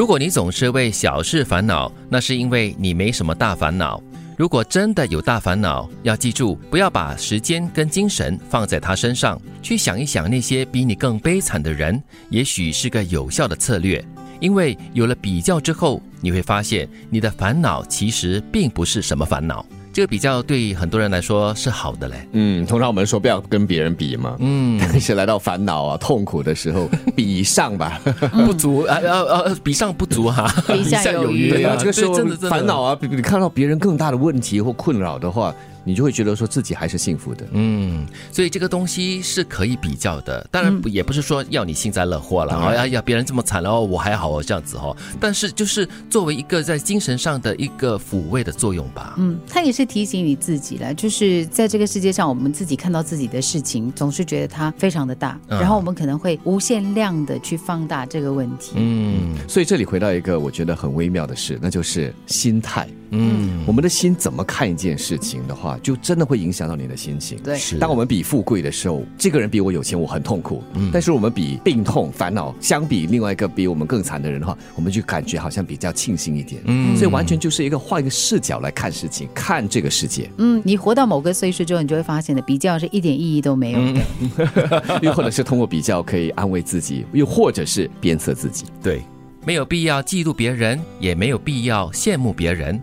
[0.00, 4.02] 如果你总是为小事烦恼，那是因为你没什么大烦恼。
[4.34, 14.02] 如果真的有大烦恼，要记住，不要把时间跟精神放在他身上，去想一想那些比你更悲惨的人，也许是个有效的策略。
[14.40, 19.66] 因为有了比较之后，你会发现你的烦恼其实并不是什么烦恼。
[19.92, 22.14] 这个比较对很多人来说是好的嘞。
[22.32, 24.36] 嗯，通常我们说不要跟别人比嘛。
[24.38, 28.00] 嗯，但是来到烦恼啊、痛苦的时候，比上吧，
[28.46, 31.50] 不足啊啊啊，比上不足哈，比下有余。
[31.50, 32.14] 对啊，这个时候
[32.48, 35.54] 烦恼啊，比你看到别人更大的问题或困扰的话。
[35.84, 62.88] 你就会觉得说自己还是幸福的，嗯，所以这个东西是可以比较的，当然也不是说要你幸灾乐祸了，哎呀，别人这么惨了哦，我还好哦，这样子哦，但是就是作为一个在精神上的一个抚慰的作用吧，嗯，它也是提醒你自己了，就是在这个世界上，我们自己看到自己的事情，总是觉得它非常的大，然后我们可能会无限量的去放大这个问题，嗯，所以这里回到一个我觉得很微妙的事，那就是心态。
[63.10, 67.38] 嗯，我们的心怎么看一件事情的话，就真的会影响到你的心情。
[67.42, 70.62] 对，当我们比富贵的时候，这个人比我有钱，我很痛苦。
[70.74, 76.62] 嗯，但是我们比病痛、烦恼，相比另外一个比我们更惨的人的话，我们就感觉好像比较庆幸一点。
[76.66, 80.30] 嗯，所以完全就是一个换一个视角来看事情，看这个世界。
[80.38, 85.00] 嗯，你活到某个岁数之后，你就会发现的，比较是一点意义都没有的。
[85.02, 88.66] 又或者是通过比较可以安慰自己，又或者是鞭策自己。
[88.82, 89.02] 对，
[89.44, 92.80] 没有必要嫉妒别人，也没有必要羡慕别人。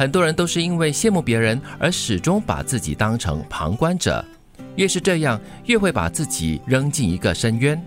[0.00, 4.24] 很多人都是因为羡慕别人而始终把自己当成旁观者，
[4.76, 7.78] 越是这样，越会把自己扔进一个深渊。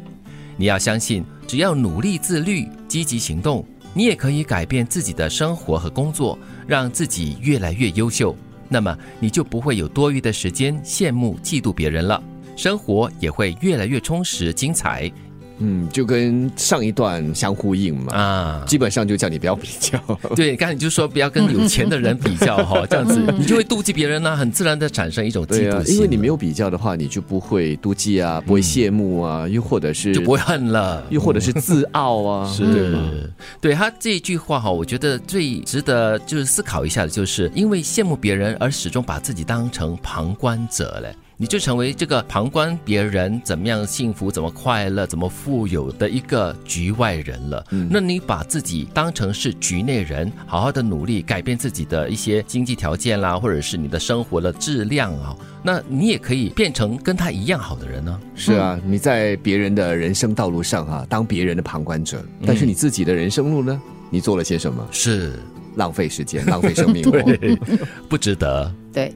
[0.56, 8.36] 你要相信，只要努力自律、积极行动，你也可以改变自己的生活和工作，让自己越来越优秀。
[8.70, 12.22] 那么，你就不会有多余的时间羡慕、嫉妒别人了，
[12.56, 15.12] 生活也会越来越充实、精彩。
[15.60, 20.00] 嗯，就跟上一段相呼应嘛啊，基本上就叫你不要比较。
[20.36, 25.96] 对，刚才你就说不要跟有钱的人比较 哈，这样子你就会妒忌别人呢，很自然的产生一种嫉妒心。
[25.96, 32.50] 因为你没有比较的话，你就不会妒忌啊，不会羡慕啊，又或者是就不会恨了，又或者是自傲啊。
[32.52, 33.30] 是，
[33.62, 41.16] 对他这一句话哈，我觉得最值得就是思考一下的，就是因为羡慕别人而始终把自己当成旁观者嘞。
[41.36, 47.66] 你就成为这个旁观别人怎么样幸福、怎么快乐、怎么富有的一个局外人了。
[47.72, 58.20] 嗯那你把自己当成是局内人，好好的努力改变自己的一些经济条件啦，或者是你的生活的质量啊，那你也可以变成跟他一样好的人呢。
[58.36, 64.88] 是啊，你在别人的人生道路上哈，当别人的旁观者，但是你自己的人生路呢，你做了些什么？
[64.92, 65.34] 是
[65.76, 67.56] 浪费时间、浪费生命， 对，
[68.08, 68.72] 不值得。
[68.94, 69.14] 对。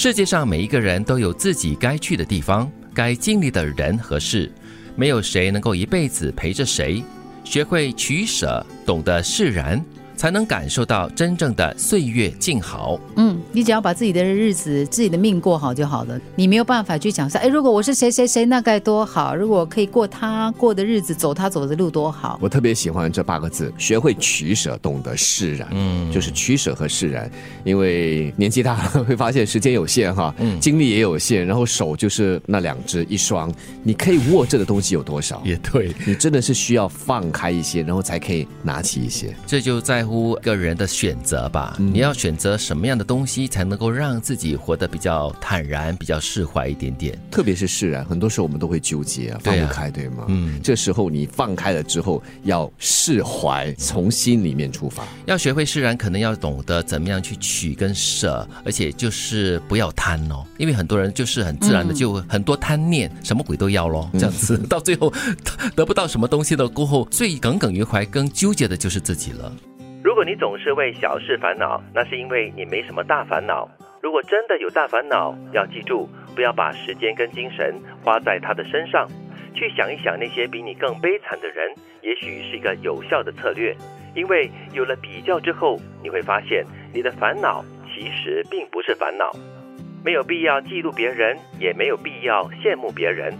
[0.00, 4.48] 世界上每一个人都有自己该去的地方，该经历的人和事，
[4.94, 7.02] 没有谁能够一辈子陪着谁。
[7.42, 9.84] 学会取舍，懂得释然。
[10.14, 12.98] 才能感受到真正的岁月静好。
[13.16, 16.16] 嗯，你只要把自己的日子、自己的命过好就好了。
[16.36, 19.34] 你没有办法去想说，哎，如果我是谁谁谁，那该多好！
[19.34, 22.38] 如果可以过他过的日子，走他走的路，多好！
[22.40, 25.68] 我特别喜欢这八个字：学会取舍，懂得释然。
[25.72, 27.28] 嗯，就是取舍和释然。
[27.64, 33.52] 因为年纪大了， 会发现时间有限哈，精力也有限，然后手就是那两只一双，
[33.82, 35.42] 你可以握着的东西有多少？
[35.44, 39.34] 也对，你真的是需要放开一些，然后才可以拿起一些。
[39.44, 39.98] 这就在。
[40.08, 47.18] 乎个人的选择吧，你要选择什么样的东西才能够让自己活得比较坦然、比较释怀一点点？
[47.30, 50.26] 特别是释然，很多时候我们都会纠结啊，放不开，对吗？
[50.28, 55.02] 嗯，这时候你放开了之后，要释怀，从心里面出发。
[55.26, 65.12] 要学会释然，可能要懂得怎么样去取跟舍，而且就是不要贪哦，因为很多人就是很自然的就很多贪念，什么鬼都要咯，这样子 到最后
[65.74, 69.52] 得不到什么东西的过后，最耿耿于怀、更纠结的就是自己了。
[70.18, 73.68] 如果你总是为小事烦恼，那是因为你没什么大烦恼。
[74.02, 79.06] 如果真的有大烦恼，要记住，不要把时间跟精神花在他的身上，
[79.54, 81.72] 去想一想那些比你更悲惨的人，
[82.02, 83.72] 也许是一个有效的策略。
[84.16, 87.64] 因为有了比较之后，你会发现你的烦恼
[87.94, 89.30] 其实并不是烦恼。
[90.04, 93.32] 没有必要嫉妒别人，也没有必要羡慕别人。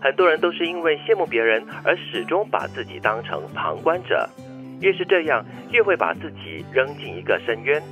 [0.00, 4.28] 很多人都是因为羡慕别人而始终把自己当成旁观者。
[4.80, 7.82] 越是这样，越会把自己扔进一个深渊。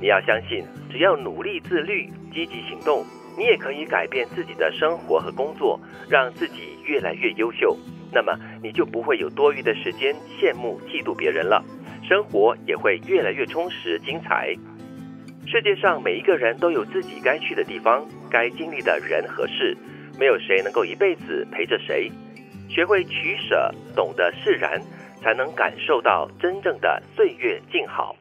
[0.00, 3.04] 你要相信，只要努力自律、积极行动，
[3.38, 7.76] 你也可以改变自己的生活和工作，让自己越来越优秀。
[8.12, 8.32] 那么，
[8.62, 11.64] 你就不会有多余的时间羡慕、嫉妒别人了，
[12.02, 14.54] 生活也会越来越充实、精彩。
[15.46, 19.76] 世界上每一个人都有自己该去的地方、该经历的人和事，
[20.18, 22.10] 没有谁能够一辈子陪着谁。
[22.68, 24.80] 学会取舍，懂得释然。
[25.24, 28.14] 才能感受到真正的岁月静好。